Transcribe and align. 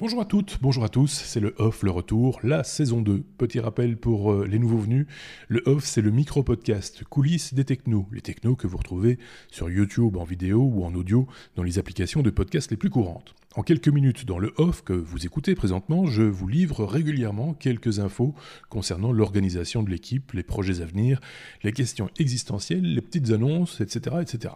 Bonjour 0.00 0.20
à 0.20 0.26
toutes, 0.26 0.58
bonjour 0.62 0.84
à 0.84 0.88
tous, 0.88 1.08
c'est 1.10 1.40
le 1.40 1.56
Off, 1.58 1.82
le 1.82 1.90
retour, 1.90 2.38
la 2.44 2.62
saison 2.62 3.02
2. 3.02 3.24
Petit 3.36 3.58
rappel 3.58 3.96
pour 3.96 4.30
euh, 4.30 4.46
les 4.46 4.60
nouveaux 4.60 4.78
venus, 4.78 5.08
le 5.48 5.60
Off 5.66 5.84
c'est 5.84 6.02
le 6.02 6.12
micro-podcast 6.12 7.02
coulisses 7.02 7.52
des 7.52 7.64
technos, 7.64 8.06
les 8.12 8.20
technos 8.20 8.54
que 8.54 8.68
vous 8.68 8.76
retrouvez 8.76 9.18
sur 9.50 9.68
YouTube 9.68 10.16
en 10.16 10.22
vidéo 10.22 10.62
ou 10.62 10.84
en 10.84 10.94
audio 10.94 11.26
dans 11.56 11.64
les 11.64 11.80
applications 11.80 12.22
de 12.22 12.30
podcast 12.30 12.70
les 12.70 12.76
plus 12.76 12.90
courantes. 12.90 13.34
En 13.56 13.64
quelques 13.64 13.88
minutes 13.88 14.24
dans 14.24 14.38
le 14.38 14.54
Off 14.56 14.84
que 14.84 14.92
vous 14.92 15.26
écoutez 15.26 15.56
présentement, 15.56 16.06
je 16.06 16.22
vous 16.22 16.46
livre 16.46 16.84
régulièrement 16.84 17.52
quelques 17.54 17.98
infos 17.98 18.36
concernant 18.68 19.10
l'organisation 19.10 19.82
de 19.82 19.90
l'équipe, 19.90 20.30
les 20.30 20.44
projets 20.44 20.80
à 20.80 20.84
venir, 20.84 21.20
les 21.64 21.72
questions 21.72 22.08
existentielles, 22.20 22.94
les 22.94 23.02
petites 23.02 23.32
annonces, 23.32 23.80
etc. 23.80 24.18
etc. 24.20 24.54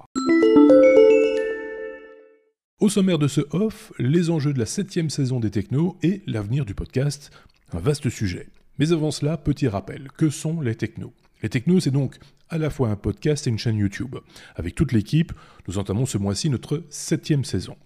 Au 2.83 2.89
sommaire 2.89 3.21
de 3.21 3.29
ce 3.29 3.43
off, 3.53 3.93
les 4.01 4.29
enjeux 4.29 4.53
de 4.53 4.59
la 4.59 4.67
septième 4.67 5.09
saison 5.09 5.39
des 5.39 5.53
technos 5.53 5.97
et 6.03 6.21
l'avenir 6.27 6.65
du 6.65 6.75
podcast, 6.75 7.31
un 7.71 7.79
vaste 7.79 8.11
sujet. 8.11 8.49
Mais 8.81 8.91
avant 8.91 9.13
cela, 9.13 9.37
petit 9.37 9.69
rappel, 9.69 10.09
que 10.19 10.31
sont 10.31 10.61
les 10.61 10.75
technos? 10.75 11.13
Les 11.45 11.49
technos, 11.49 11.79
c'est 11.79 11.93
donc 11.93 12.19
à 12.49 12.59
la 12.59 12.71
fois 12.71 12.89
un 12.89 12.97
podcast 12.97 13.47
et 13.47 13.51
une 13.51 13.59
chaîne 13.61 13.77
YouTube. 13.77 14.17
Avec 14.57 14.75
toute 14.75 14.91
l'équipe, 14.91 15.33
nous 15.69 15.79
entamons 15.79 16.07
ce 16.07 16.19
mois-ci 16.19 16.51
notre 16.51 16.83
septième 16.91 17.45
saison. 17.45 17.77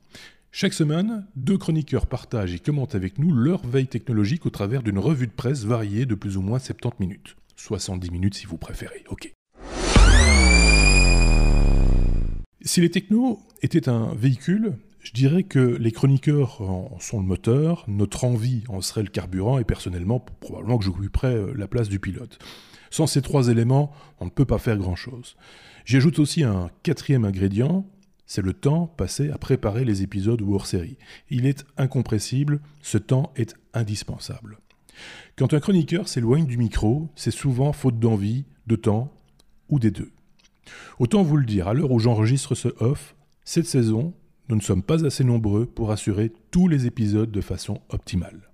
Chaque 0.51 0.73
semaine, 0.73 1.27
deux 1.37 1.59
chroniqueurs 1.59 2.07
partagent 2.07 2.55
et 2.55 2.59
commentent 2.59 2.95
avec 2.95 3.19
nous 3.19 3.35
leur 3.35 3.67
veille 3.67 3.89
technologique 3.89 4.47
au 4.47 4.51
travers 4.51 4.83
d'une 4.83 4.99
revue 4.99 5.27
de 5.27 5.33
presse 5.33 5.65
variée 5.65 6.07
de 6.07 6.15
plus 6.15 6.39
ou 6.39 6.41
moins 6.41 6.59
70 6.59 6.99
minutes. 7.01 7.37
70 7.57 8.11
minutes 8.11 8.35
si 8.37 8.47
vous 8.47 8.57
préférez, 8.57 9.05
ok. 9.11 9.31
Si 12.63 12.81
les 12.81 12.91
technos 12.91 13.39
étaient 13.63 13.91
un 13.91 14.15
véhicule, 14.15 14.73
je 15.07 15.13
dirais 15.13 15.45
que 15.45 15.61
les 15.61 15.93
chroniqueurs 15.93 16.61
en 16.63 16.99
sont 16.99 17.21
le 17.21 17.27
moteur, 17.27 17.85
notre 17.87 18.25
envie 18.25 18.65
en 18.69 18.81
serait 18.81 19.05
le 19.05 19.09
carburant, 19.09 19.61
et 19.61 19.65
personnellement, 19.65 20.19
probablement 20.41 20.79
que 20.79 20.85
j'occuperais 20.85 21.37
euh, 21.37 21.53
la 21.55 21.69
place 21.69 21.89
du 21.89 22.01
pilote. 22.01 22.41
Sans 22.91 23.07
ces 23.07 23.23
trois 23.23 23.47
éléments, 23.47 23.93
on 24.19 24.25
ne 24.25 24.31
peut 24.31 24.45
pas 24.45 24.59
faire 24.59 24.77
grand-chose. 24.77 25.37
J'ajoute 25.85 26.19
aussi 26.19 26.43
un 26.43 26.71
quatrième 26.83 27.25
ingrédient, 27.25 27.87
c'est 28.27 28.43
le 28.43 28.53
temps 28.53 28.89
passé 28.89 29.31
à 29.31 29.39
préparer 29.39 29.85
les 29.85 30.03
épisodes 30.03 30.43
ou 30.43 30.57
hors-série. 30.57 30.99
Il 31.31 31.47
est 31.47 31.65
incompressible, 31.77 32.59
ce 32.83 32.99
temps 32.99 33.33
est 33.37 33.55
indispensable. 33.75 34.59
Quand 35.37 35.55
un 35.55 35.61
chroniqueur 35.61 36.09
s'éloigne 36.09 36.47
du 36.47 36.59
micro, 36.59 37.11
c'est 37.15 37.31
souvent 37.31 37.73
faute 37.73 38.01
d'envie, 38.01 38.45
de 38.67 38.75
temps 38.75 39.13
ou 39.69 39.79
des 39.79 39.93
deux. 39.93 40.11
Autant 40.99 41.23
vous 41.23 41.37
le 41.37 41.47
dire, 41.47 41.69
à 41.69 41.75
l'heure 41.75 41.93
où 41.93 42.01
j'enregistre 42.01 42.57
ce 42.57 42.75
off, 42.81 43.15
cette 43.45 43.67
saison, 43.67 44.13
nous 44.49 44.57
ne 44.57 44.61
sommes 44.61 44.83
pas 44.83 45.05
assez 45.05 45.25
nombreux 45.25 45.67
pour 45.67 45.91
assurer 45.91 46.33
tous 46.51 46.69
les 46.69 46.87
épisodes 46.87 47.31
de 47.31 47.41
façon 47.41 47.81
optimale. 47.89 48.51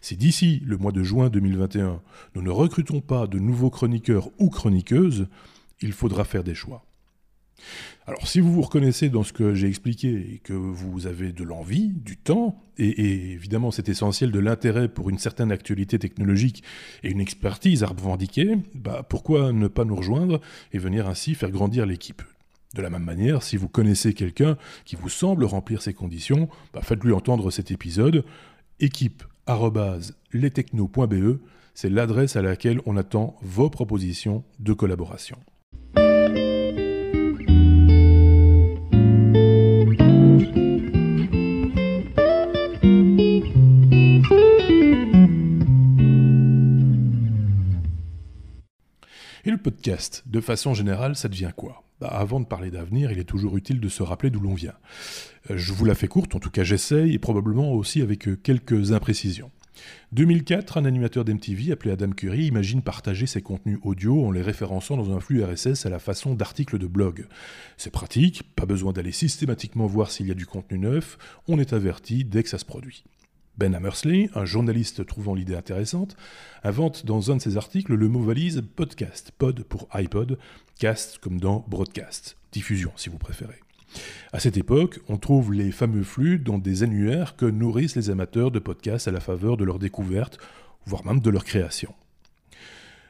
Si 0.00 0.16
d'ici 0.16 0.62
le 0.64 0.78
mois 0.78 0.92
de 0.92 1.02
juin 1.02 1.28
2021, 1.28 2.00
nous 2.34 2.42
ne 2.42 2.50
recrutons 2.50 3.00
pas 3.00 3.26
de 3.26 3.38
nouveaux 3.38 3.70
chroniqueurs 3.70 4.30
ou 4.38 4.48
chroniqueuses, 4.48 5.28
il 5.80 5.92
faudra 5.92 6.24
faire 6.24 6.44
des 6.44 6.54
choix. 6.54 6.84
Alors 8.06 8.26
si 8.26 8.40
vous 8.40 8.52
vous 8.52 8.62
reconnaissez 8.62 9.10
dans 9.10 9.24
ce 9.24 9.32
que 9.32 9.54
j'ai 9.54 9.68
expliqué 9.68 10.08
et 10.08 10.38
que 10.38 10.54
vous 10.54 11.06
avez 11.06 11.32
de 11.32 11.44
l'envie, 11.44 11.88
du 11.88 12.16
temps, 12.16 12.62
et, 12.78 13.32
évidemment 13.32 13.70
c'est 13.70 13.88
essentiel 13.88 14.30
de 14.30 14.38
l'intérêt 14.38 14.88
pour 14.88 15.10
une 15.10 15.18
certaine 15.18 15.52
actualité 15.52 15.98
technologique 15.98 16.62
et 17.02 17.10
une 17.10 17.20
expertise 17.20 17.82
à 17.82 17.88
revendiquer, 17.88 18.56
bah 18.74 19.04
pourquoi 19.06 19.52
ne 19.52 19.68
pas 19.68 19.84
nous 19.84 19.96
rejoindre 19.96 20.40
et 20.72 20.78
venir 20.78 21.06
ainsi 21.08 21.34
faire 21.34 21.50
grandir 21.50 21.84
l'équipe 21.84 22.22
de 22.74 22.82
la 22.82 22.90
même 22.90 23.04
manière, 23.04 23.42
si 23.42 23.56
vous 23.56 23.68
connaissez 23.68 24.12
quelqu'un 24.14 24.56
qui 24.84 24.96
vous 24.96 25.08
semble 25.08 25.44
remplir 25.44 25.82
ces 25.82 25.94
conditions, 25.94 26.48
bah, 26.74 26.80
faites-lui 26.82 27.12
entendre 27.12 27.50
cet 27.50 27.70
épisode. 27.70 28.24
équipe.lestechno.be, 28.80 31.40
c'est 31.74 31.90
l'adresse 31.90 32.36
à 32.36 32.42
laquelle 32.42 32.80
on 32.86 32.96
attend 32.96 33.36
vos 33.42 33.70
propositions 33.70 34.44
de 34.58 34.72
collaboration. 34.72 35.38
Et 49.44 49.50
le 49.50 49.56
podcast, 49.56 50.24
de 50.26 50.42
façon 50.42 50.74
générale, 50.74 51.16
ça 51.16 51.28
devient 51.28 51.52
quoi? 51.56 51.82
Bah, 52.00 52.08
avant 52.08 52.40
de 52.40 52.46
parler 52.46 52.70
d'avenir, 52.70 53.10
il 53.10 53.18
est 53.18 53.24
toujours 53.24 53.56
utile 53.56 53.80
de 53.80 53.88
se 53.88 54.02
rappeler 54.02 54.30
d'où 54.30 54.40
l'on 54.40 54.54
vient. 54.54 54.74
Euh, 55.50 55.56
je 55.56 55.72
vous 55.72 55.84
la 55.84 55.94
fais 55.94 56.08
courte, 56.08 56.34
en 56.34 56.40
tout 56.40 56.50
cas 56.50 56.64
j'essaye, 56.64 57.14
et 57.14 57.18
probablement 57.18 57.72
aussi 57.72 58.02
avec 58.02 58.28
euh, 58.28 58.36
quelques 58.36 58.92
imprécisions. 58.92 59.50
2004, 60.12 60.78
un 60.78 60.84
animateur 60.84 61.24
d'MTV 61.24 61.72
appelé 61.72 61.92
Adam 61.92 62.10
Curry 62.10 62.46
imagine 62.46 62.82
partager 62.82 63.26
ses 63.26 63.42
contenus 63.42 63.78
audio 63.82 64.24
en 64.24 64.30
les 64.30 64.42
référençant 64.42 64.96
dans 64.96 65.14
un 65.14 65.20
flux 65.20 65.42
RSS 65.44 65.86
à 65.86 65.90
la 65.90 65.98
façon 65.98 66.34
d'articles 66.34 66.78
de 66.78 66.86
blog. 66.86 67.26
C'est 67.76 67.92
pratique, 67.92 68.42
pas 68.56 68.66
besoin 68.66 68.92
d'aller 68.92 69.12
systématiquement 69.12 69.86
voir 69.86 70.10
s'il 70.10 70.26
y 70.26 70.30
a 70.30 70.34
du 70.34 70.46
contenu 70.46 70.78
neuf, 70.78 71.18
on 71.46 71.58
est 71.58 71.72
averti 71.72 72.24
dès 72.24 72.42
que 72.42 72.48
ça 72.48 72.58
se 72.58 72.64
produit. 72.64 73.04
Ben 73.58 73.74
Hammersley, 73.74 74.30
un 74.36 74.44
journaliste 74.44 75.04
trouvant 75.04 75.34
l'idée 75.34 75.56
intéressante, 75.56 76.16
invente 76.62 77.04
dans 77.04 77.32
un 77.32 77.36
de 77.36 77.42
ses 77.42 77.56
articles 77.56 77.92
le 77.92 78.08
mot 78.08 78.22
valise 78.22 78.62
podcast, 78.76 79.32
pod 79.36 79.64
pour 79.64 79.88
iPod, 79.92 80.38
cast 80.78 81.18
comme 81.18 81.40
dans 81.40 81.64
broadcast, 81.66 82.36
diffusion 82.52 82.92
si 82.94 83.08
vous 83.08 83.18
préférez. 83.18 83.58
À 84.32 84.38
cette 84.38 84.56
époque, 84.56 85.00
on 85.08 85.16
trouve 85.16 85.52
les 85.52 85.72
fameux 85.72 86.04
flux 86.04 86.38
dans 86.38 86.58
des 86.58 86.84
annuaires 86.84 87.34
que 87.34 87.46
nourrissent 87.46 87.96
les 87.96 88.10
amateurs 88.10 88.52
de 88.52 88.60
podcasts 88.60 89.08
à 89.08 89.12
la 89.12 89.18
faveur 89.18 89.56
de 89.56 89.64
leur 89.64 89.80
découverte, 89.80 90.38
voire 90.86 91.04
même 91.04 91.18
de 91.18 91.30
leur 91.30 91.44
création. 91.44 91.92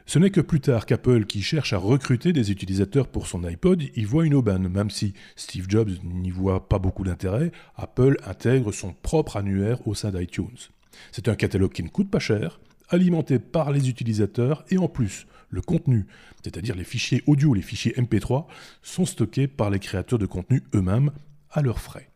Ce 0.08 0.18
n'est 0.18 0.30
que 0.30 0.40
plus 0.40 0.60
tard 0.60 0.86
qu'Apple, 0.86 1.26
qui 1.26 1.42
cherche 1.42 1.74
à 1.74 1.76
recruter 1.76 2.32
des 2.32 2.50
utilisateurs 2.50 3.08
pour 3.08 3.26
son 3.26 3.44
iPod, 3.44 3.82
y 3.94 4.04
voit 4.04 4.24
une 4.24 4.32
aubaine. 4.32 4.66
Même 4.66 4.88
si 4.88 5.12
Steve 5.36 5.66
Jobs 5.68 5.90
n'y 6.02 6.30
voit 6.30 6.66
pas 6.66 6.78
beaucoup 6.78 7.04
d'intérêt, 7.04 7.52
Apple 7.76 8.16
intègre 8.24 8.72
son 8.72 8.94
propre 8.94 9.36
annuaire 9.36 9.86
au 9.86 9.94
sein 9.94 10.10
d'iTunes. 10.10 10.70
C'est 11.12 11.28
un 11.28 11.34
catalogue 11.34 11.72
qui 11.72 11.82
ne 11.82 11.90
coûte 11.90 12.10
pas 12.10 12.20
cher, 12.20 12.58
alimenté 12.88 13.38
par 13.38 13.70
les 13.70 13.90
utilisateurs 13.90 14.64
et 14.70 14.78
en 14.78 14.88
plus, 14.88 15.26
le 15.50 15.60
contenu, 15.60 16.06
c'est-à-dire 16.42 16.74
les 16.74 16.84
fichiers 16.84 17.22
audio, 17.26 17.52
les 17.52 17.60
fichiers 17.60 17.92
MP3, 17.92 18.46
sont 18.80 19.04
stockés 19.04 19.46
par 19.46 19.68
les 19.68 19.78
créateurs 19.78 20.18
de 20.18 20.24
contenu 20.24 20.62
eux-mêmes 20.74 21.10
à 21.50 21.60
leurs 21.60 21.80
frais. 21.80 22.07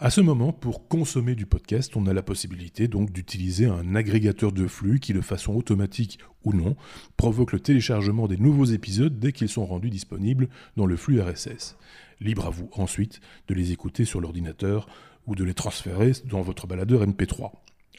À 0.00 0.10
ce 0.10 0.20
moment, 0.20 0.52
pour 0.52 0.86
consommer 0.86 1.34
du 1.34 1.44
podcast, 1.44 1.96
on 1.96 2.06
a 2.06 2.12
la 2.12 2.22
possibilité 2.22 2.86
donc 2.86 3.10
d'utiliser 3.10 3.66
un 3.66 3.96
agrégateur 3.96 4.52
de 4.52 4.68
flux 4.68 5.00
qui, 5.00 5.12
de 5.12 5.20
façon 5.20 5.56
automatique 5.56 6.20
ou 6.44 6.52
non, 6.52 6.76
provoque 7.16 7.50
le 7.50 7.58
téléchargement 7.58 8.28
des 8.28 8.36
nouveaux 8.36 8.66
épisodes 8.66 9.18
dès 9.18 9.32
qu'ils 9.32 9.48
sont 9.48 9.66
rendus 9.66 9.90
disponibles 9.90 10.50
dans 10.76 10.86
le 10.86 10.96
flux 10.96 11.20
RSS. 11.20 11.76
Libre 12.20 12.46
à 12.46 12.50
vous 12.50 12.70
ensuite 12.74 13.20
de 13.48 13.54
les 13.54 13.72
écouter 13.72 14.04
sur 14.04 14.20
l'ordinateur 14.20 14.88
ou 15.26 15.34
de 15.34 15.42
les 15.42 15.54
transférer 15.54 16.12
dans 16.26 16.42
votre 16.42 16.68
baladeur 16.68 17.04
MP3. 17.04 17.50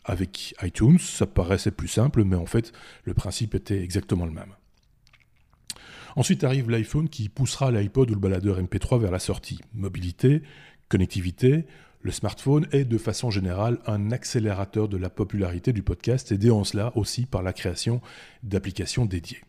Avec 0.05 0.55
iTunes, 0.63 0.99
ça 0.99 1.27
paraissait 1.27 1.69
plus 1.69 1.89
simple, 1.89 2.23
mais 2.23 2.37
en 2.37 2.45
fait, 2.45 2.71
le 3.03 3.13
principe 3.13 3.55
était 3.55 3.83
exactement 3.83 4.25
le 4.25 4.31
même. 4.31 4.55
Ensuite 6.15 6.45
arrive 6.45 6.69
l'iPhone 6.69 7.09
qui 7.09 7.27
poussera 7.27 7.71
l'iPod 7.71 8.09
ou 8.09 8.13
le 8.13 8.21
baladeur 8.21 8.57
MP3 8.57 9.01
vers 9.01 9.11
la 9.11 9.19
sortie. 9.19 9.59
Mobilité, 9.73 10.43
connectivité, 10.87 11.65
le 12.01 12.11
smartphone 12.11 12.65
est 12.71 12.85
de 12.85 12.97
façon 12.97 13.29
générale 13.29 13.79
un 13.85 14.11
accélérateur 14.11 14.87
de 14.87 14.95
la 14.95 15.09
popularité 15.09 15.73
du 15.73 15.83
podcast, 15.83 16.31
aidé 16.31 16.49
en 16.49 16.63
cela 16.63 16.93
aussi 16.95 17.25
par 17.25 17.43
la 17.43 17.51
création 17.51 17.99
d'applications 18.41 19.05
dédiées. 19.05 19.41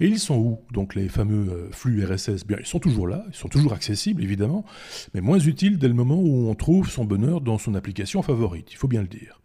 Et 0.00 0.06
ils 0.06 0.18
sont 0.18 0.38
où 0.38 0.60
Donc 0.72 0.94
les 0.94 1.08
fameux 1.08 1.52
euh, 1.52 1.70
flux 1.70 2.04
RSS, 2.04 2.46
bien 2.46 2.56
ils 2.58 2.66
sont 2.66 2.80
toujours 2.80 3.06
là, 3.06 3.24
ils 3.28 3.34
sont 3.34 3.48
toujours 3.48 3.74
accessibles 3.74 4.22
évidemment, 4.22 4.64
mais 5.12 5.20
moins 5.20 5.38
utiles 5.38 5.78
dès 5.78 5.88
le 5.88 5.94
moment 5.94 6.18
où 6.18 6.48
on 6.48 6.54
trouve 6.54 6.88
son 6.88 7.04
bonheur 7.04 7.40
dans 7.40 7.58
son 7.58 7.74
application 7.74 8.22
favorite, 8.22 8.72
il 8.72 8.76
faut 8.76 8.88
bien 8.88 9.02
le 9.02 9.08
dire. 9.08 9.40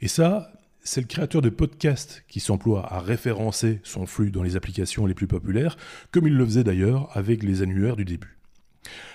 Et 0.00 0.08
ça, 0.08 0.50
c'est 0.82 1.00
le 1.00 1.06
créateur 1.06 1.42
de 1.42 1.50
podcast 1.50 2.24
qui 2.28 2.40
s'emploie 2.40 2.92
à 2.92 3.00
référencer 3.00 3.80
son 3.84 4.06
flux 4.06 4.30
dans 4.30 4.42
les 4.42 4.56
applications 4.56 5.06
les 5.06 5.14
plus 5.14 5.26
populaires, 5.26 5.76
comme 6.10 6.26
il 6.26 6.34
le 6.34 6.44
faisait 6.44 6.64
d'ailleurs 6.64 7.08
avec 7.16 7.42
les 7.42 7.62
annuaires 7.62 7.96
du 7.96 8.04
début. 8.04 8.33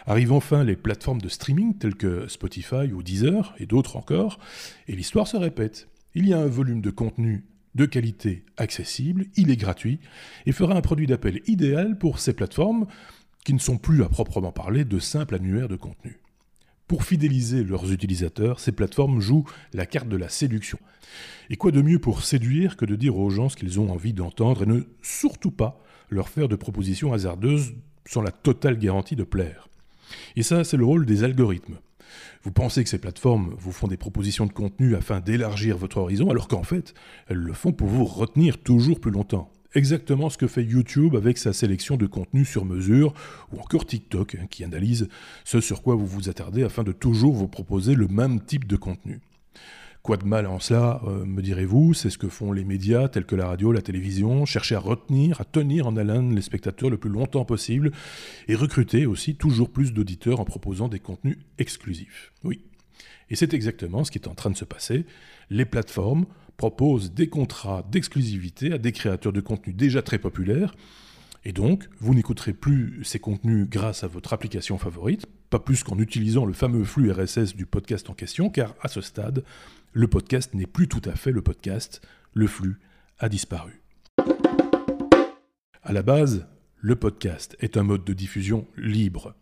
Arrivent 0.05 0.33
enfin 0.33 0.63
les 0.63 0.75
plateformes 0.75 1.21
de 1.21 1.29
streaming 1.29 1.77
telles 1.77 1.95
que 1.95 2.27
Spotify 2.27 2.91
ou 2.93 3.03
Deezer 3.03 3.53
et 3.59 3.65
d'autres 3.65 3.97
encore, 3.97 4.39
et 4.87 4.95
l'histoire 4.95 5.27
se 5.27 5.37
répète. 5.37 5.87
Il 6.15 6.27
y 6.27 6.33
a 6.33 6.39
un 6.39 6.47
volume 6.47 6.81
de 6.81 6.89
contenu 6.89 7.45
de 7.75 7.85
qualité 7.85 8.45
accessible, 8.57 9.25
il 9.35 9.51
est 9.51 9.55
gratuit, 9.55 9.99
et 10.45 10.51
fera 10.51 10.75
un 10.75 10.81
produit 10.81 11.07
d'appel 11.07 11.41
idéal 11.47 11.97
pour 11.97 12.19
ces 12.19 12.33
plateformes 12.33 12.87
qui 13.45 13.53
ne 13.53 13.59
sont 13.59 13.77
plus 13.77 14.03
à 14.03 14.09
proprement 14.09 14.51
parler 14.51 14.85
de 14.85 14.99
simples 14.99 15.35
annuaires 15.35 15.69
de 15.69 15.75
contenu. 15.75 16.19
Pour 16.87 17.03
fidéliser 17.03 17.63
leurs 17.63 17.91
utilisateurs, 17.91 18.59
ces 18.59 18.71
plateformes 18.71 19.21
jouent 19.21 19.47
la 19.73 19.85
carte 19.85 20.09
de 20.09 20.17
la 20.17 20.27
séduction. 20.27 20.79
Et 21.51 21.55
quoi 21.55 21.71
de 21.71 21.83
mieux 21.83 21.99
pour 21.99 22.23
séduire 22.23 22.77
que 22.77 22.85
de 22.85 22.95
dire 22.95 23.15
aux 23.17 23.29
gens 23.29 23.47
ce 23.47 23.55
qu'ils 23.55 23.79
ont 23.79 23.91
envie 23.91 24.13
d'entendre 24.13 24.63
et 24.63 24.65
ne 24.65 24.81
surtout 25.03 25.51
pas 25.51 25.83
leur 26.09 26.29
faire 26.29 26.47
de 26.47 26.55
propositions 26.55 27.13
hasardeuses 27.13 27.75
sans 28.09 28.23
la 28.23 28.31
totale 28.31 28.79
garantie 28.79 29.15
de 29.15 29.23
plaire. 29.23 29.69
Et 30.35 30.41
ça, 30.41 30.63
c'est 30.63 30.77
le 30.77 30.85
rôle 30.85 31.05
des 31.05 31.23
algorithmes. 31.23 31.77
Vous 32.43 32.51
pensez 32.51 32.83
que 32.83 32.89
ces 32.89 32.97
plateformes 32.97 33.53
vous 33.59 33.71
font 33.71 33.87
des 33.87 33.97
propositions 33.97 34.47
de 34.47 34.51
contenu 34.51 34.95
afin 34.95 35.19
d'élargir 35.19 35.77
votre 35.77 35.97
horizon, 35.97 36.31
alors 36.31 36.47
qu'en 36.47 36.63
fait, 36.63 36.95
elles 37.27 37.37
le 37.37 37.53
font 37.53 37.71
pour 37.71 37.87
vous 37.87 38.05
retenir 38.05 38.57
toujours 38.57 38.99
plus 38.99 39.11
longtemps. 39.11 39.51
Exactement 39.75 40.31
ce 40.31 40.39
que 40.39 40.47
fait 40.47 40.63
YouTube 40.63 41.15
avec 41.15 41.37
sa 41.37 41.53
sélection 41.53 41.97
de 41.97 42.07
contenu 42.07 42.45
sur 42.45 42.65
mesure, 42.65 43.13
ou 43.51 43.59
encore 43.59 43.85
TikTok, 43.85 44.35
hein, 44.35 44.47
qui 44.49 44.63
analyse 44.63 45.07
ce 45.45 45.61
sur 45.61 45.83
quoi 45.83 45.93
vous 45.93 46.07
vous 46.07 46.29
attardez 46.29 46.63
afin 46.63 46.83
de 46.83 46.91
toujours 46.91 47.35
vous 47.35 47.47
proposer 47.47 47.93
le 47.93 48.07
même 48.07 48.41
type 48.41 48.65
de 48.65 48.75
contenu. 48.75 49.19
Quoi 50.01 50.15
de 50.15 50.25
mal 50.25 50.47
en 50.47 50.59
cela, 50.59 51.01
euh, 51.05 51.25
me 51.25 51.41
direz-vous? 51.41 51.93
C'est 51.93 52.09
ce 52.09 52.17
que 52.17 52.29
font 52.29 52.53
les 52.53 52.63
médias 52.63 53.09
tels 53.09 53.25
que 53.25 53.35
la 53.35 53.47
radio, 53.47 53.71
la 53.71 53.81
télévision, 53.81 54.45
chercher 54.45 54.75
à 54.75 54.79
retenir, 54.79 55.41
à 55.41 55.45
tenir 55.45 55.87
en 55.87 55.97
haleine 55.97 56.33
les 56.33 56.41
spectateurs 56.41 56.89
le 56.89 56.97
plus 56.97 57.09
longtemps 57.09 57.43
possible 57.43 57.91
et 58.47 58.55
recruter 58.55 59.05
aussi 59.05 59.35
toujours 59.35 59.69
plus 59.69 59.93
d'auditeurs 59.93 60.39
en 60.39 60.45
proposant 60.45 60.87
des 60.87 60.99
contenus 60.99 61.37
exclusifs. 61.57 62.31
Oui. 62.43 62.63
Et 63.29 63.35
c'est 63.35 63.53
exactement 63.53 64.03
ce 64.03 64.11
qui 64.11 64.19
est 64.19 64.27
en 64.27 64.35
train 64.35 64.49
de 64.49 64.57
se 64.57 64.65
passer. 64.65 65.05
Les 65.49 65.65
plateformes 65.65 66.25
proposent 66.55 67.13
des 67.13 67.27
contrats 67.27 67.85
d'exclusivité 67.91 68.71
à 68.71 68.77
des 68.77 68.93
créateurs 68.93 69.33
de 69.33 69.41
contenus 69.41 69.75
déjà 69.75 70.01
très 70.01 70.17
populaires 70.17 70.73
et 71.45 71.53
donc, 71.53 71.87
vous 71.99 72.13
n'écouterez 72.13 72.53
plus 72.53 73.01
ces 73.03 73.19
contenus 73.19 73.67
grâce 73.69 74.03
à 74.03 74.07
votre 74.07 74.33
application 74.33 74.77
favorite, 74.77 75.25
pas 75.49 75.59
plus 75.59 75.83
qu'en 75.83 75.97
utilisant 75.97 76.45
le 76.45 76.53
fameux 76.53 76.83
flux 76.83 77.11
RSS 77.11 77.55
du 77.55 77.65
podcast 77.65 78.09
en 78.09 78.13
question, 78.13 78.49
car 78.49 78.75
à 78.81 78.89
ce 78.89 79.01
stade, 79.01 79.43
le 79.91 80.07
podcast 80.07 80.53
n'est 80.53 80.67
plus 80.67 80.87
tout 80.87 81.01
à 81.05 81.15
fait 81.15 81.31
le 81.31 81.41
podcast, 81.41 82.01
le 82.33 82.47
flux 82.47 82.79
a 83.17 83.29
disparu. 83.29 83.81
À 85.81 85.93
la 85.93 86.03
base, 86.03 86.47
le 86.77 86.95
podcast 86.95 87.57
est 87.59 87.77
un 87.77 87.83
mode 87.83 88.03
de 88.03 88.13
diffusion 88.13 88.67
libre. 88.77 89.35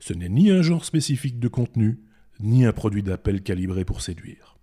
Ce 0.00 0.12
n'est 0.12 0.28
ni 0.28 0.50
un 0.50 0.62
genre 0.62 0.84
spécifique 0.84 1.40
de 1.40 1.48
contenu, 1.48 2.00
ni 2.40 2.64
un 2.64 2.72
produit 2.72 3.02
d'appel 3.02 3.42
calibré 3.42 3.84
pour 3.84 4.00
séduire. 4.00 4.56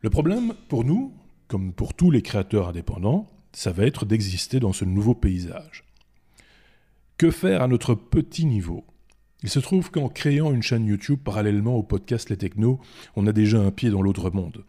Le 0.00 0.10
problème, 0.10 0.54
pour 0.68 0.84
nous, 0.84 1.14
comme 1.48 1.72
pour 1.72 1.94
tous 1.94 2.10
les 2.10 2.22
créateurs 2.22 2.68
indépendants, 2.68 3.30
ça 3.52 3.72
va 3.72 3.86
être 3.86 4.04
d'exister 4.04 4.60
dans 4.60 4.72
ce 4.72 4.84
nouveau 4.84 5.14
paysage. 5.14 5.84
Que 7.16 7.30
faire 7.30 7.62
à 7.62 7.68
notre 7.68 7.94
petit 7.94 8.44
niveau? 8.44 8.84
Il 9.42 9.50
se 9.50 9.58
trouve 9.58 9.90
qu'en 9.90 10.08
créant 10.08 10.52
une 10.52 10.62
chaîne 10.62 10.86
YouTube 10.86 11.18
parallèlement 11.22 11.74
au 11.74 11.82
podcast 11.82 12.30
Les 12.30 12.36
Technos, 12.36 12.80
on 13.16 13.26
a 13.26 13.32
déjà 13.32 13.58
un 13.58 13.72
pied 13.72 13.90
dans 13.90 14.02
l'autre 14.02 14.30
monde. 14.30 14.64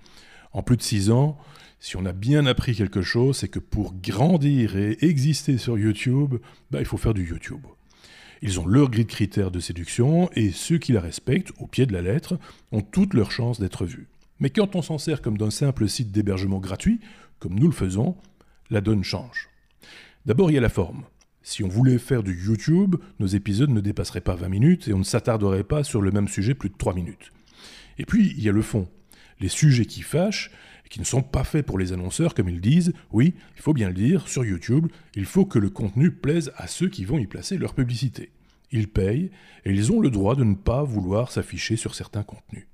En 0.51 0.63
plus 0.63 0.77
de 0.77 0.81
six 0.81 1.11
ans, 1.11 1.37
si 1.79 1.95
on 1.95 2.05
a 2.05 2.13
bien 2.13 2.45
appris 2.47 2.73
quelque 2.73 3.01
chose, 3.01 3.37
c'est 3.37 3.47
que 3.47 3.59
pour 3.59 3.93
grandir 3.93 4.75
et 4.75 4.97
exister 5.01 5.57
sur 5.57 5.77
YouTube, 5.77 6.35
bah, 6.71 6.79
il 6.79 6.85
faut 6.85 6.97
faire 6.97 7.13
du 7.13 7.27
YouTube. 7.27 7.61
Ils 8.41 8.59
ont 8.59 8.65
leur 8.65 8.89
grille 8.89 9.05
de 9.05 9.11
critères 9.11 9.51
de 9.51 9.59
séduction 9.59 10.29
et 10.35 10.51
ceux 10.51 10.79
qui 10.79 10.91
la 10.91 11.01
respectent, 11.01 11.51
au 11.59 11.67
pied 11.67 11.85
de 11.85 11.93
la 11.93 12.01
lettre, 12.01 12.39
ont 12.71 12.81
toutes 12.81 13.13
leurs 13.13 13.31
chances 13.31 13.59
d'être 13.59 13.85
vus. 13.85 14.07
Mais 14.39 14.49
quand 14.49 14.75
on 14.75 14.81
s'en 14.81 14.97
sert 14.97 15.21
comme 15.21 15.37
d'un 15.37 15.51
simple 15.51 15.87
site 15.87 16.11
d'hébergement 16.11 16.59
gratuit, 16.59 16.99
comme 17.39 17.59
nous 17.59 17.67
le 17.67 17.73
faisons, 17.73 18.15
la 18.69 18.81
donne 18.81 19.03
change. 19.03 19.49
D'abord, 20.25 20.49
il 20.49 20.55
y 20.55 20.57
a 20.57 20.61
la 20.61 20.69
forme. 20.69 21.03
Si 21.43 21.61
on 21.61 21.67
voulait 21.67 21.97
faire 21.97 22.23
du 22.23 22.33
YouTube, 22.41 22.95
nos 23.19 23.27
épisodes 23.27 23.69
ne 23.69 23.81
dépasseraient 23.81 24.21
pas 24.21 24.35
20 24.35 24.47
minutes 24.47 24.87
et 24.87 24.93
on 24.93 24.99
ne 24.99 25.03
s'attarderait 25.03 25.65
pas 25.65 25.83
sur 25.83 26.01
le 26.01 26.09
même 26.09 26.29
sujet 26.29 26.55
plus 26.55 26.69
de 26.69 26.77
3 26.77 26.93
minutes. 26.93 27.31
Et 27.97 28.05
puis, 28.05 28.33
il 28.37 28.43
y 28.43 28.49
a 28.49 28.53
le 28.53 28.61
fond. 28.61 28.87
Les 29.41 29.49
sujets 29.49 29.85
qui 29.85 30.01
fâchent, 30.01 30.51
et 30.85 30.89
qui 30.89 31.01
ne 31.01 31.05
sont 31.05 31.21
pas 31.21 31.43
faits 31.43 31.65
pour 31.65 31.77
les 31.77 31.91
annonceurs, 31.91 32.33
comme 32.33 32.47
ils 32.47 32.61
disent, 32.61 32.93
oui, 33.11 33.33
il 33.55 33.61
faut 33.61 33.73
bien 33.73 33.89
le 33.89 33.93
dire, 33.93 34.27
sur 34.29 34.45
YouTube, 34.45 34.87
il 35.15 35.25
faut 35.25 35.45
que 35.45 35.59
le 35.59 35.69
contenu 35.69 36.11
plaise 36.11 36.51
à 36.55 36.67
ceux 36.67 36.87
qui 36.87 37.03
vont 37.03 37.19
y 37.19 37.27
placer 37.27 37.57
leur 37.57 37.75
publicité. 37.75 38.31
Ils 38.71 38.87
payent, 38.87 39.29
et 39.65 39.71
ils 39.71 39.91
ont 39.91 39.99
le 39.99 40.09
droit 40.09 40.35
de 40.35 40.45
ne 40.45 40.55
pas 40.55 40.83
vouloir 40.83 41.29
s'afficher 41.29 41.75
sur 41.75 41.93
certains 41.93 42.23
contenus. 42.23 42.67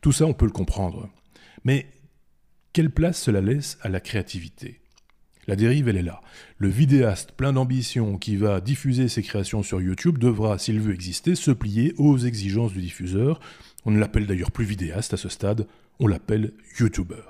Tout 0.00 0.12
ça, 0.12 0.26
on 0.26 0.34
peut 0.34 0.46
le 0.46 0.50
comprendre. 0.50 1.08
Mais 1.64 1.86
quelle 2.72 2.90
place 2.90 3.22
cela 3.22 3.40
laisse 3.40 3.78
à 3.80 3.88
la 3.88 4.00
créativité? 4.00 4.80
La 5.46 5.56
dérive, 5.56 5.88
elle 5.88 5.96
est 5.96 6.02
là. 6.02 6.20
Le 6.58 6.68
vidéaste 6.68 7.32
plein 7.32 7.52
d'ambition 7.52 8.18
qui 8.18 8.36
va 8.36 8.60
diffuser 8.60 9.08
ses 9.08 9.22
créations 9.22 9.62
sur 9.62 9.80
YouTube 9.80 10.18
devra, 10.18 10.58
s'il 10.58 10.80
veut 10.80 10.94
exister, 10.94 11.34
se 11.34 11.50
plier 11.50 11.94
aux 11.98 12.18
exigences 12.18 12.72
du 12.72 12.80
diffuseur. 12.80 13.40
On 13.84 13.90
ne 13.90 13.98
l'appelle 13.98 14.26
d'ailleurs 14.26 14.50
plus 14.50 14.64
vidéaste 14.64 15.14
à 15.14 15.16
ce 15.16 15.28
stade, 15.28 15.66
on 16.00 16.08
l'appelle 16.08 16.52
YouTuber. 16.80 17.22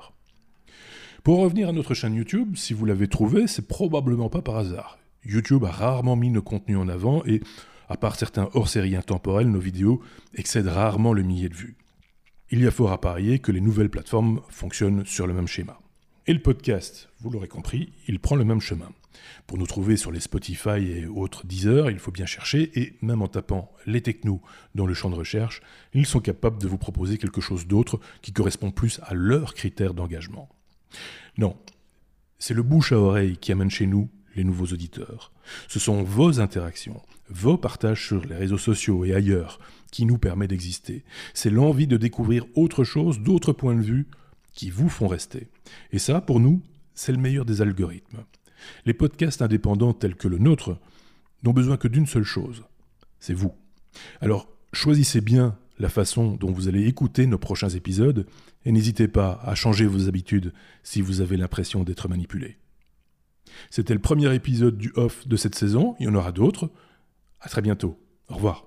Pour 1.22 1.40
revenir 1.40 1.68
à 1.68 1.72
notre 1.72 1.94
chaîne 1.94 2.14
YouTube, 2.14 2.56
si 2.56 2.72
vous 2.72 2.86
l'avez 2.86 3.08
trouvé, 3.08 3.46
c'est 3.46 3.66
probablement 3.66 4.30
pas 4.30 4.42
par 4.42 4.56
hasard. 4.56 4.98
YouTube 5.24 5.64
a 5.64 5.70
rarement 5.70 6.16
mis 6.16 6.30
nos 6.30 6.42
contenus 6.42 6.78
en 6.78 6.88
avant 6.88 7.24
et, 7.26 7.40
à 7.88 7.96
part 7.96 8.16
certains 8.16 8.48
hors-séries 8.54 8.96
intemporels, 8.96 9.50
nos 9.50 9.58
vidéos 9.58 10.00
excèdent 10.34 10.68
rarement 10.68 11.12
le 11.12 11.22
millier 11.22 11.48
de 11.48 11.54
vues. 11.54 11.76
Il 12.50 12.62
y 12.62 12.66
a 12.66 12.70
fort 12.70 12.92
à 12.92 13.00
parier 13.00 13.40
que 13.40 13.50
les 13.50 13.60
nouvelles 13.60 13.90
plateformes 13.90 14.40
fonctionnent 14.48 15.04
sur 15.04 15.26
le 15.26 15.34
même 15.34 15.48
schéma. 15.48 15.80
Et 16.28 16.32
le 16.32 16.40
podcast, 16.40 17.08
vous 17.20 17.30
l'aurez 17.30 17.46
compris, 17.46 17.92
il 18.08 18.18
prend 18.18 18.34
le 18.34 18.44
même 18.44 18.60
chemin. 18.60 18.90
Pour 19.46 19.58
nous 19.58 19.66
trouver 19.66 19.96
sur 19.96 20.10
les 20.10 20.18
Spotify 20.18 20.80
et 20.80 21.06
autres 21.06 21.46
Deezer, 21.46 21.88
il 21.88 22.00
faut 22.00 22.10
bien 22.10 22.26
chercher, 22.26 22.72
et 22.74 22.96
même 23.00 23.22
en 23.22 23.28
tapant 23.28 23.70
les 23.86 24.00
technos 24.00 24.42
dans 24.74 24.86
le 24.86 24.94
champ 24.94 25.08
de 25.08 25.14
recherche, 25.14 25.62
ils 25.94 26.04
sont 26.04 26.18
capables 26.18 26.60
de 26.60 26.66
vous 26.66 26.78
proposer 26.78 27.16
quelque 27.16 27.40
chose 27.40 27.68
d'autre 27.68 28.00
qui 28.22 28.32
correspond 28.32 28.72
plus 28.72 28.98
à 29.04 29.14
leurs 29.14 29.54
critères 29.54 29.94
d'engagement. 29.94 30.48
Non, 31.38 31.56
c'est 32.40 32.54
le 32.54 32.64
bouche 32.64 32.90
à 32.90 32.98
oreille 32.98 33.36
qui 33.36 33.52
amène 33.52 33.70
chez 33.70 33.86
nous 33.86 34.10
les 34.34 34.42
nouveaux 34.42 34.66
auditeurs. 34.66 35.30
Ce 35.68 35.78
sont 35.78 36.02
vos 36.02 36.40
interactions, 36.40 37.00
vos 37.30 37.56
partages 37.56 38.04
sur 38.04 38.24
les 38.24 38.34
réseaux 38.34 38.58
sociaux 38.58 39.04
et 39.04 39.14
ailleurs 39.14 39.60
qui 39.92 40.04
nous 40.04 40.18
permet 40.18 40.48
d'exister. 40.48 41.04
C'est 41.34 41.50
l'envie 41.50 41.86
de 41.86 41.96
découvrir 41.96 42.46
autre 42.56 42.82
chose, 42.82 43.20
d'autres 43.20 43.52
points 43.52 43.76
de 43.76 43.82
vue, 43.82 44.08
qui 44.56 44.70
vous 44.70 44.88
font 44.88 45.06
rester. 45.06 45.46
Et 45.92 46.00
ça, 46.00 46.20
pour 46.20 46.40
nous, 46.40 46.60
c'est 46.94 47.12
le 47.12 47.18
meilleur 47.18 47.44
des 47.44 47.62
algorithmes. 47.62 48.24
Les 48.84 48.94
podcasts 48.94 49.42
indépendants 49.42 49.92
tels 49.92 50.16
que 50.16 50.26
le 50.26 50.38
nôtre 50.38 50.80
n'ont 51.44 51.52
besoin 51.52 51.76
que 51.76 51.86
d'une 51.86 52.06
seule 52.06 52.24
chose, 52.24 52.64
c'est 53.20 53.34
vous. 53.34 53.54
Alors, 54.20 54.48
choisissez 54.72 55.20
bien 55.20 55.56
la 55.78 55.90
façon 55.90 56.36
dont 56.36 56.50
vous 56.50 56.68
allez 56.68 56.86
écouter 56.86 57.26
nos 57.26 57.38
prochains 57.38 57.68
épisodes 57.68 58.26
et 58.64 58.72
n'hésitez 58.72 59.08
pas 59.08 59.38
à 59.42 59.54
changer 59.54 59.86
vos 59.86 60.08
habitudes 60.08 60.52
si 60.82 61.02
vous 61.02 61.20
avez 61.20 61.36
l'impression 61.36 61.84
d'être 61.84 62.08
manipulé. 62.08 62.56
C'était 63.70 63.94
le 63.94 64.00
premier 64.00 64.34
épisode 64.34 64.78
du 64.78 64.92
off 64.96 65.28
de 65.28 65.36
cette 65.36 65.54
saison, 65.54 65.94
il 66.00 66.06
y 66.06 66.08
en 66.08 66.14
aura 66.14 66.32
d'autres. 66.32 66.70
À 67.40 67.48
très 67.48 67.62
bientôt. 67.62 68.00
Au 68.28 68.34
revoir. 68.34 68.65